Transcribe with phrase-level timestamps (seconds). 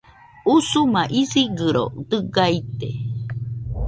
[0.55, 2.89] Usuma isigɨro dɨga ite